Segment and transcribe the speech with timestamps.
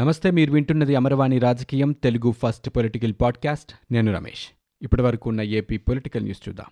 [0.00, 3.72] నమస్తే మీరు వింటున్నది అమరవాణి రాజకీయం తెలుగు ఫస్ట్ పొలిటికల్ పాడ్కాస్ట్.
[3.92, 4.48] నేను రమేష్.
[4.82, 6.66] ఇప్పటి వరకు ఉన్న ఏపీ పొలిటికల్ న్యూస్ చూద్దాం.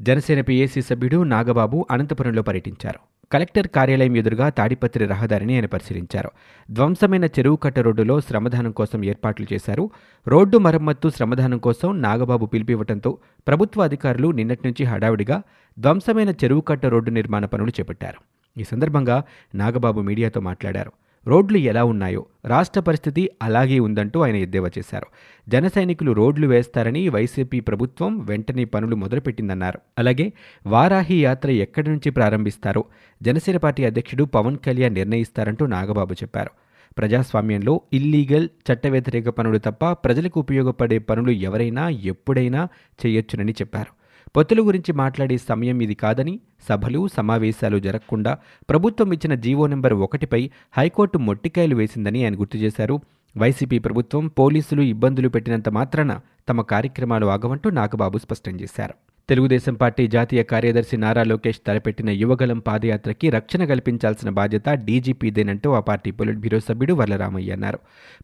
[0.00, 3.13] జనసేన పిఏసీ సభ్యుడు నాగబాబు అనంతపురంలో పర్యటించారు.
[3.32, 6.30] కలెక్టర్ కార్యాలయం ఎదురుగా తాడిపత్రి రహదారిని ఆయన పరిశీలించారు.
[6.70, 9.90] ధ్వంసమైన చెరువు కట్ట రోడ్డులో శ్రమదానం కోసం ఏర్పాట్లు చేశారు.
[10.28, 15.42] రోడ్డు మరమ్మత్తు శ్రమదానం కోసం నాగబాబు పిలిపివ్వడంతో ప్రభుత్వ అధికారులు నిన్నటి నుంచి హడావిడిగా
[15.78, 18.20] ధ్వంసమైన చెరువు కట్ట రోడ్డు నిర్మాణ పనులు చేపట్టారు.
[18.60, 19.22] ఈ సందర్భంగా
[19.54, 20.92] నాగబాబు మీడియాతో మాట్లాడారు.
[21.28, 25.06] రోడ్లు ఎలా ఉన్నాయో రాష్ట్ర పరిస్థితి అలాగే ఉందంటూ ఆయన ఎద్దేవా చేశారు.
[25.48, 29.78] జన సైనికులు రోడ్లు వేస్తారని వైసీపీ ప్రభుత్వం వెంటనే పనులు మొదలుపెట్టిందన్నారు.
[29.98, 30.32] అలాగే
[30.66, 32.84] వారాహి యాత్ర ఎక్కడి నుంచి ప్రారంభిస్తారో
[33.22, 36.50] జనసేన పార్టీ అధ్యక్షుడు పవన్ కళ్యాణ్ నిర్ణయిస్తారంటూ నాగబాబు చెప్పారు.
[36.98, 42.68] ప్రజాస్వామ్యంలో ఇల్లీగల్ చట్ట వ్యతిరేక పనులు తప్ప ప్రజలకు ఉపయోగపడే పనులు ఎవరైనా ఎప్పుడైనా
[43.06, 44.03] చేయొచ్చునని చెప్పారు.
[44.36, 48.38] పొత్తుల గురించి మాట్లాడే సమయం ఇది కాదని సభలు సమావేశాలు జరగకుండా
[48.70, 52.96] ప్రభుత్వం ఇచ్చిన జీవో నెంబర్ ఒకటిపై హైకోర్టు మొట్టికాయలు వేసిందని ఆయన గుర్తు చేశారు.
[53.36, 58.94] వైసీపీ ప్రభుత్వం పోలీసులు ఇబ్బందులు పెట్టినంత మాత్రాన తమ కార్యక్రమాలు ఆగవంటూ నాగబాబు స్పష్టం చేశారు.
[59.28, 66.10] తెలుగుదేశం పార్టీ జాతీయ కార్యదర్శి నారా లోకేష్ తలపెట్టిన యువగలం పాదయాత్రకి రక్షణ కల్పించాల్సిన బాధ్యత డీజీపీదేనంటూ ఆ పార్టీ
[66.10, 67.78] పొలిట్ బ్యూరో సభ్యుడు వరలరామయ్య అన్నారు.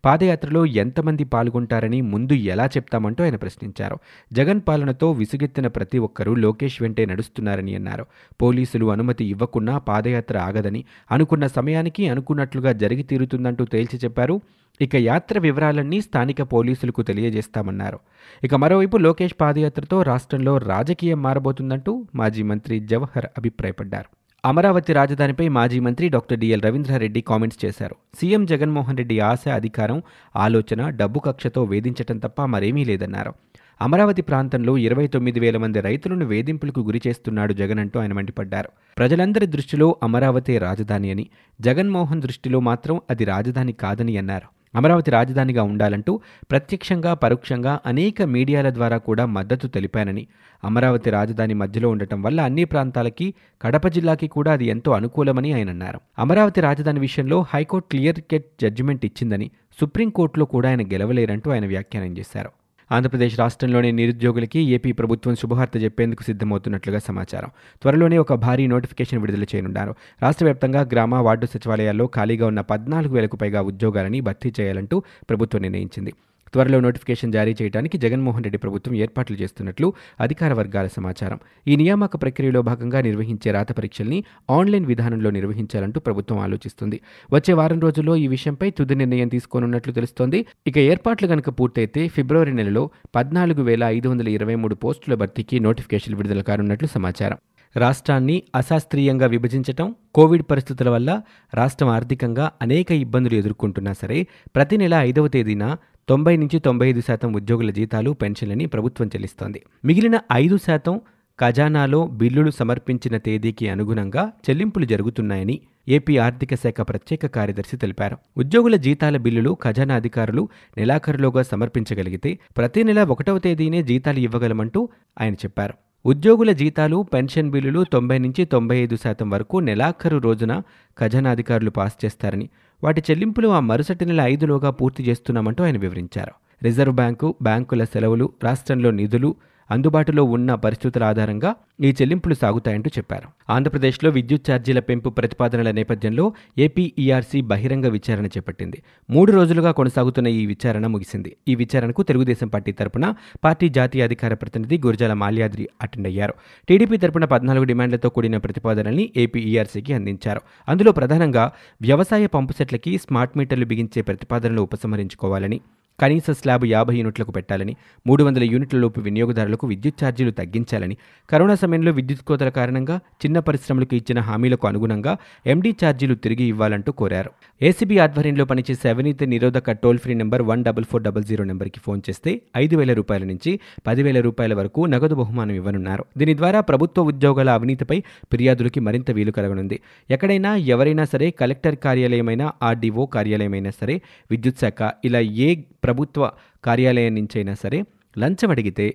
[0.04, 3.98] పాదయాత్రలో ఎంతమంది పాల్గొంటారని ముందు ఎలా చెప్తామంటూ ఆయన ప్రశ్నించారు.
[4.32, 8.06] జగన్ పాలనతో విసుగెత్తిన ప్రతి ఒక్కరూ లోకేష్ వెంటే నడుస్తున్నారని అన్నారు.
[8.42, 14.40] పోలీసులు అనుమతి ఇవ్వకున్నా పాదయాత్ర ఆగదని అనుకున్న సమయానికి అనుకున్నట్లుగా జరిగి తీరుతుందంటూ తేల్చి చెప్పారు.
[14.80, 17.98] ఇక యాత్ర వివరాలన్నీ స్థానిక పోలీసులకు తెలియజేస్తామన్నారు.
[18.44, 24.08] ఇక మరోవైపు లోకేష్ పాదయాత్రతో రాష్ట్రంలో రాజకీయం మారబోతుందంటూ మాజీ మంత్రి జవహర్ అభిప్రాయపడ్డారు.
[24.44, 27.96] అమరావతి రాజధానిపై మాజీ మంత్రి డాక్టర్ డిఎల్ రవీంద్రారెడ్డి కామెంట్స్ చేశారు.
[28.20, 30.02] సీఎం జగన్మోహన్ రెడ్డి ఆశ అధికారం
[30.36, 33.34] ఆలోచన డబ్బు కక్షతో వేధించటం తప్ప మరేమీ లేదన్నారు.
[33.80, 38.70] అమరావతి ప్రాంతంలో ఇరవై తొమ్మిది వేల మంది రైతులను వేధింపులకు గురి చేస్తున్నాడు జగన్ అంటూ ఆయన మండిపడ్డారు.
[38.98, 41.26] ప్రజలందరి దృష్టిలో అమరావతి రాజధాని అని
[41.60, 44.59] జగన్మోహన్ దృష్టిలో మాత్రం అది రాజధాని కాదని అన్నారు.
[44.74, 46.20] అమరావతి రాజధానిగా ఉండాలంటూ
[46.50, 50.26] ప్రత్యక్షంగా పరోక్షంగా అనేక మీడియాల ద్వారా కూడా మద్దతు తెలిపానని.
[50.64, 56.00] అమరావతి రాజధాని మధ్యలో ఉండటం వల్ల అన్ని ప్రాంతాలకి కడప జిల్లాకి కూడా అది ఎంతో అనుకూలమని ఆయన అన్నారు.
[56.18, 59.50] అమరావతి రాజధాని విషయంలో హైకోర్టు క్లియర్ కట్ జడ్జిమెంట్ ఇచ్చిందని
[59.80, 62.50] సుప్రీంకోర్టులో కూడా ఆయన గెలవలేరంటూ ఆయన వ్యాఖ్యానం చేశారు.
[62.90, 67.50] ఆంధ్రప్రదేశ్ రాష్ట్రంలోని నిరుద్యోగులకి ఏపీ ప్రభుత్వం శుభవార్త చెప్పేందుకు సిద్ధమవుతున్నట్లుగా సమాచారం.
[67.82, 69.92] త్వరలోనే ఒక భారీ నోటిఫికేషన్ విడుదల చేయనున్నారు
[70.22, 74.98] రాష్ట్ర వ్యాప్తంగా గ్రామ వార్డు సచివాలయాల్లో ఖాళీగా ఉన్న పద్నాలుగు వేలకు పైగా ఉద్యోగాలని భర్తీ చేయాలంటూ
[75.30, 76.14] ప్రభుత్వం నిర్ణయించింది.
[76.52, 81.38] త్వరలో నోటిఫికేషన్ జారీ చేయడానికి జగన్మోహన్ రెడ్డి ప్రభుత్వం ఏర్పాట్లు చేస్తున్నట్లు అధికార వర్గాల సమాచారం.
[81.68, 87.00] ఈ నియామక ప్రక్రియలో భాగంగా నిర్వహించే రాత పరీక్షల్ని ఆన్లైన్ విధానంలో నిర్వహించాలంటూ ప్రభుత్వం ఆలోచిస్తుంది.
[87.32, 90.46] వచ్చే వారం రోజుల్లో ఈ విషయంపై తుది నిర్ణయం తీసుకోనున్నట్లు తెలుస్తోంది.
[90.66, 96.14] ఇక ఏర్పాట్లు గనుక పూర్తయితే ఫిబ్రవరి నెలలో పద్నాలుగు వేల ఐదు వందల ఇరవై మూడు పోస్టుల భర్తీకి నోటిఫికేషన్
[96.14, 97.38] విడుదల కానున్నట్లు సమాచారం.
[97.76, 101.10] రాష్ట్రాన్ని అశాస్త్రీయంగా విభజించటం కోవిడ్ పరిస్థితుల వల్ల
[101.54, 105.76] రాష్ట్రం ఆర్థికంగా అనేక ఇబ్బందులు ఎదుర్కొంటున్నా సరే ప్రతి నెల ఐదవ తేదీన
[106.08, 109.60] తొంభై నుంచి తొంభై ఐదు శాతం ఉద్యోగుల జీతాలు పెన్షన్లని ప్రభుత్వం చెల్లిస్తోంది.
[109.84, 111.00] మిగిలిన ఐదు శాతం
[111.38, 118.16] ఖజానాలో బిల్లులు సమర్పించిన తేదీకి అనుగుణంగా చెల్లింపులు జరుగుతున్నాయని ఏపీ ఆర్థిక శాఖ ప్రత్యేక కార్యదర్శి తెలిపారు.
[118.36, 124.82] ఉద్యోగుల జీతాల బిల్లులు ఖజానా అధికారులు నెలాఖరులోగా సమర్పించగలిగితే ప్రతి నెల ఒకటవ తేదీనే జీతాలు ఇవ్వగలమంటూ
[125.20, 125.74] ఆయన చెప్పారు.
[126.04, 130.52] ఉద్యోగుల జీతాలు పెన్షన్ బిల్లులు తొంభై నుంచి తొంభై ఐదు శాతం వరకు నెలాఖరు రోజున
[130.98, 132.46] ఖజానా అధికారులు పాస్ చేస్తారని
[132.84, 136.32] వాటి చెల్లింపులు ఆ మరుసటి నెల ఐదులోగా పూర్తి చేస్తున్నామంటూ ఆయన వివరించారు.
[136.62, 139.34] రిజర్వ్ బ్యాంకు బ్యాంకుల సెలవులు రాష్ట్రంలో నిధులు
[139.70, 143.52] అందుబాటులో ఉన్న పరిస్థితుల ఆధారంగా ఈ చెల్లింపులు సాగుతాయంటూ చెప్పారు.
[143.52, 148.82] ఆంధ్రప్రదేశ్లో విద్యుత్ ఛార్జీల పెంపు ప్రతిపాదనల నేపథ్యంలో ఏపీఈఆర్సీ బహిరంగ విచారణ చేపట్టింది.
[149.10, 151.36] మూడు రోజులుగా కొనసాగుతున్న ఈ విచారణ ముగిసింది.
[151.48, 153.14] ఈ విచారణకు తెలుగుదేశం పార్టీ తరపున
[153.44, 156.34] పార్టీ జాతీయ అధికార ప్రతినిధి గురజాల మాల్యాద్రి అటెండ్ అయ్యారు.
[156.68, 160.40] టీడీపీ తరపున పద్నాలుగు డిమాండ్లతో కూడిన ప్రతిపాదనల్ని ఏపీఈఆర్సీకి అందించారు.
[160.68, 161.52] అందులో ప్రధానంగా
[161.82, 165.60] వ్యవసాయ పంపు సెట్లకి స్మార్ట్ మీటర్లు బిగించే ప్రతిపాదనలు ఉపసంహరించుకోవాలని
[165.98, 167.72] కనీస స్లాబ్ యాభై యూనిట్లకు పెట్టాలని
[168.06, 170.96] మూడు వందల యూనిట్లలోపు వినియోగదారులకు విద్యుత్ ఛార్జీలు తగ్గించాలని
[171.30, 175.12] కరోనా సమయంలో విద్యుత్ కోతల కారణంగా చిన్న పరిశ్రమలకు ఇచ్చిన హామీలకు అనుగుణంగా
[175.46, 177.30] ఎండీ ఛార్జీలు తిరిగి ఇవ్వాలంటూ కోరారు.
[177.62, 182.02] ఏసీబీ ఆధ్వర్యంలో పనిచేసే అవినీతి నిరోధక toll free number one double four double zero నెంబర్కి ఫోన్
[182.08, 186.04] చేస్తే ఐదు వేల రూపాయల నుంచి పదివేల రూపాయల వరకు నగదు బహుమానం ఇవ్వనున్నారు.
[186.16, 188.00] దీని ద్వారా ప్రభుత్వ ఉద్యోగాల అవినీతిపై
[188.32, 189.80] ఫిర్యాదులకి మరింత వీలు కలగనుంది.
[190.10, 193.96] ఎక్కడైనా ఎవరైనా సరే కలెక్టర్ కార్యాలయమైనా ఆర్డీఓ కార్యాలయమైనా సరే
[194.30, 195.50] విద్యుత్ శాఖ ఇలా ఏ
[195.90, 196.24] ప్రభుత్వ
[196.64, 197.78] కార్యాలయం నుంచైనా సరే
[198.16, 198.86] లంచం అడిగితే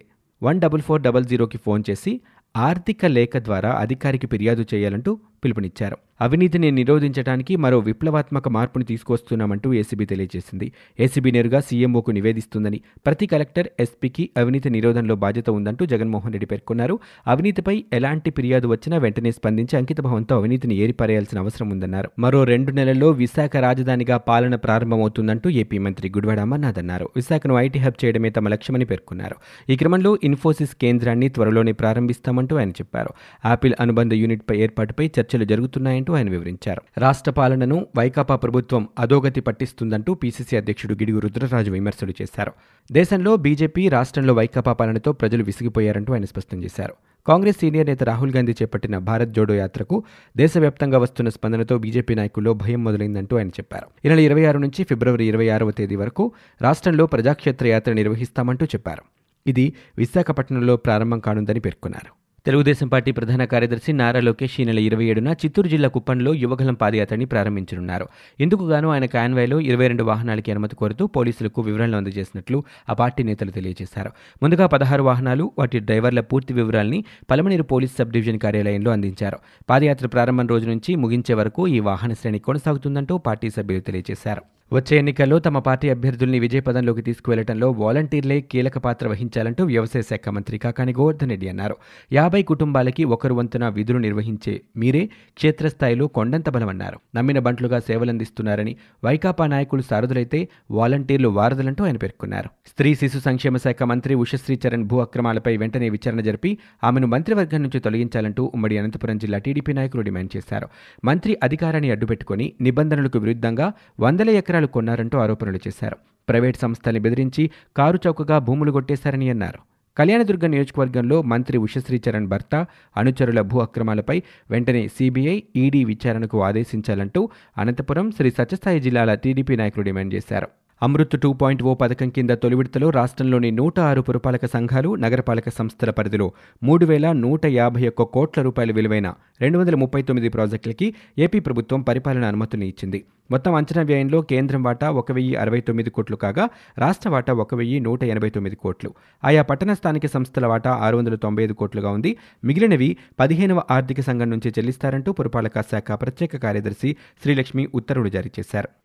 [0.42, 2.12] వన్ డబల్ ఫోర్ డబల్ జీరోకి ఫోన్ చేసి
[2.56, 5.12] ఆర్థిక లేఖ ద్వారా అధికారికి ఫిర్యాదు చేయాలంటూ
[5.44, 5.98] పిలుపునిచ్చారు.
[6.22, 10.72] అవినీతిని నిరోధించడానికి మరో విప్లవాత్మక మార్పును తీసుకొస్తున్నామంటూ ఏసీబీ తెలియజేసింది.
[11.00, 17.00] ఏసీబీ నేరుగా సీఎంఓకు నివేదిస్తుందని ప్రతి కలెక్టర్ ఎస్పీకి అవినీతి నిరోధంలో బాధ్యత ఉందంటూ జగన్మోహన్ రెడ్డి పేర్కొన్నారు.
[17.28, 22.12] అవినీతిపై ఎలాంటి ఫిర్యాదు వచ్చినా వెంటనే స్పందించి అంకితభావంతో అవినీతిని ఏరిపారేయాల్సిన అవసరం ఉందన్నారు.
[22.20, 27.10] మరో రెండు నెలల్లో విశాఖ రాజధానిగా పాలన ప్రారంభమవుతుందంటూ ఏపీ మంత్రి గుడివాడ అమర్నాథ్ అన్నారు.
[27.16, 29.36] విశాఖను ఐటీ హబ్ చేయడమే తమ లక్ష్యమని పేర్కొన్నారు.
[29.72, 33.10] ఈ క్రమంలో ఇన్ఫోసిస్ కేంద్రాన్ని త్వరలోనే ప్రారంభిస్తామంటూ ఆయన చెప్పారు.
[33.46, 36.82] ఆపిల్ అనుబంధ యూనిట్పై ఏర్పాటుపై చర్చ చర్చలు జరుగుతున్నాయంటూ ఆయన వివరించారు.
[36.98, 42.52] రాష్ట్ర పాలనను వైకాపా ప్రభుత్వం అధోగతి పట్టిస్తుందంటూ పీసీసీ అధ్యక్షుడు గిడుగు రుద్రరాజు విమర్శలు చేశారు.
[42.92, 46.94] దేశంలో బీజేపీ రాష్ట్రంలో వైకాపా పాలనతో ప్రజలు విసిగిపోయారంటూ ఆయన స్పష్టం చేశారు.
[47.28, 50.04] కాంగ్రెస్ సీనియర్ నేత రాహుల్ గాంధీ చేపట్టిన భారత్ జోడో యాత్రకు
[50.38, 53.88] దేశవ్యాప్తంగా వస్తున్న స్పందనతో బీజేపీ నాయకుల్లో భయం మొదలైందంటూ ఆయన చెప్పారు.
[54.06, 59.04] ఈ నెల ఇరవై ఆరు నుంచి ఫిబ్రవరి ఇరవై ఆరవ తేదీ వరకు రాష్ట్రంలో ప్రజాక్షేత్ర యాత్ర నిర్వహిస్తామంటూ చెప్పారు.
[59.48, 62.25] ఇది విశాఖపట్నంలో ప్రారంభం కానుందని పేర్కొన్నారు.
[62.46, 67.26] తెలుగుదేశం పార్టీ ప్రధాన కార్యదర్శి నారా లోకేష్ ఈ నెల ఇరవై ఏడున చిత్తూరు జిల్లా కుప్పంలో యువగలం పాదయాత్రని
[67.26, 68.08] ప్రారంభించనున్నారు.
[68.40, 74.12] ఇందుకుగాను ఆయన కాన్వాయ్లో ఇరవై రెండు వాహనాలకి అనుమతి కోరుతూ పోలీసులకు వివరణలు అందజేసినట్లు ఆ పార్టీ నేతలు తెలియజేశారు.
[74.44, 79.40] ముందుగా పదహారు వాహనాలు వాటి డ్రైవర్ల పూర్తి వివరాల్ని పలమనేరు పోలీస్ సబ్ డివిజన్ కార్యాలయంలో అందించారు.
[79.70, 84.55] పాదయాత్ర ప్రారంభం రోజు నుంచి ముగించే వరకు ఈ వాహన శ్రేణి కొనసాగుతుందంటూ పార్టీ సభ్యులు తెలియజేశారు.
[84.74, 90.94] వచ్చే ఎన్నికల్లో తమ పార్టీ అభ్యర్థుల్ని విజయపదంలోకి తీసుకువెళ్ళడంలో వాలంటీర్లే కీలక పాత్ర వహించాలంటూ వ్యవసాయ శాఖ మంత్రి కాకాని
[90.94, 91.76] గోవర్ధన్ రెడ్డి అన్నారు.
[92.14, 97.00] యాభై కుటుంబాలకి ఒకరు వంతున విధులు నిర్వహించే మీరే క్షేత్రస్థాయిలో కొండంత బలమన్నారు.
[97.16, 102.50] నమ్మిన బంట్లుగా సేవలందిస్తున్నారని వైకాపా నాయకులు సారథులైతే వాలంటీర్లు వారధులంటూ ఆయన పేర్కొన్నారు.
[102.68, 107.80] స్త్రీ శిశు సంక్షేమ శాఖ మంత్రి ఉషశ్రీ చరణ్ భూ అక్రమాలపై వెంటనే విచారణ జరిపి ఆమెను మంత్రివర్గం నుంచి
[107.80, 110.68] తొలగించాలంటూ ఉమ్మడి అనంతపురం జిల్లా టీడీపీ నాయకులు డిమాండ్ చేశారు.
[111.06, 115.98] మంత్రి అధికారాన్ని అడ్డుపెట్టుకుని నిబంధనలకు విరుద్ధంగా వందల ఎకరాలు కొన్నారంటూ ఆరోపణలు చేశారు.
[116.30, 119.60] ప్రైవేట్ సంస్థల్ని బెదిరించి కారు చౌకగా భూములు కొట్టేశారని అన్నారు.
[119.98, 122.66] కళ్యాణదుర్గ నియోజకవర్గంలో మంత్రి ఉషశ్రీ చరణ్ భర్త
[122.98, 130.14] అనుచరుల భూ అక్రమాలపై వెంటనే సీబీఐ ఈడీ విచారణకు ఆదేశించాలంటూ అనంతపురం శ్రీ సత్యసాయి జిల్లాల టీడీపీ నాయకులు డిమాండ్
[130.14, 130.48] చేశారు.
[130.82, 135.90] అమృత్ టూ పాయింట్ ఓ పథకం కింద తొలి విడతలో రాష్ట్రంలోని నూట ఆరు పురపాలక సంఘాలు నగరపాలక సంస్థల
[135.90, 136.28] పరిధిలో
[136.64, 139.08] మూడు వేల నూట యాభై ఒక్క కోట్ల రూపాయల విలువైన
[139.42, 140.88] రెండు వందల ముప్పై తొమ్మిది ప్రాజెక్టులకి
[141.20, 143.00] ఏపీ ప్రభుత్వం పరిపాలన అనుమతిని ఇచ్చింది.
[143.32, 147.80] మొత్తం అంచనా వ్యయంలో కేంద్రం వాటా ఒక వెయ్యి అరవై తొమ్మిది కోట్లు కాగా రాష్ట్ర వాటా ఒక వెయ్యి
[147.80, 148.92] నూట ఎనభై తొమ్మిది కోట్లు.
[149.24, 152.18] ఆయా పట్టణ స్థానిక సంస్థల వాటా ఆరు వందల తొంభై ఐదు కోట్లుగా ఉంది.
[152.44, 156.92] మిగిలినవి పదిహేనవ ఆర్థిక సంఘం నుంచి చెల్లిస్తారంటూ పురపాలక శాఖ ప్రత్యేక కార్యదర్శి
[157.24, 158.85] శ్రీలక్ష్మి ఉత్తర్వులు జారీ చేశారు.